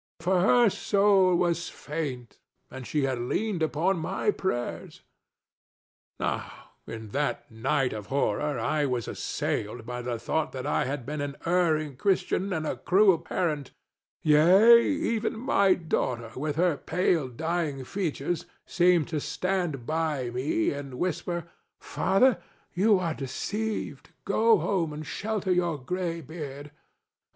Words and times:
for 0.19 0.41
her 0.41 0.67
soul 0.67 1.35
was 1.35 1.69
faint 1.69 2.39
and 2.71 2.87
she 2.87 3.03
had 3.03 3.19
leaned 3.19 3.61
upon 3.61 3.99
my 3.99 4.31
prayers. 4.31 5.03
Now 6.19 6.69
in 6.87 7.09
that 7.09 7.51
night 7.51 7.93
of 7.93 8.07
horror 8.07 8.57
I 8.59 8.87
was 8.87 9.07
assailed 9.07 9.85
by 9.85 10.01
the 10.01 10.17
thought 10.17 10.53
that 10.53 10.65
I 10.65 10.85
had 10.85 11.05
been 11.05 11.21
an 11.21 11.37
erring 11.45 11.97
Christian 11.97 12.51
and 12.51 12.65
a 12.65 12.77
cruel 12.77 13.19
parent; 13.19 13.73
yea, 14.23 14.81
even 14.89 15.37
my 15.37 15.75
daughter 15.75 16.31
with 16.35 16.55
her 16.55 16.77
pale 16.77 17.27
dying 17.29 17.83
features 17.83 18.47
seemed 18.65 19.07
to 19.09 19.19
stand 19.21 19.85
by 19.85 20.31
me 20.31 20.71
and 20.71 20.95
whisper, 20.95 21.47
'Father, 21.79 22.41
you 22.73 22.97
are 22.97 23.13
deceived; 23.13 24.09
go 24.25 24.57
home 24.57 24.93
and 24.93 25.05
shelter 25.05 25.51
your 25.51 25.77
gray 25.77 26.23
head. 26.23 26.71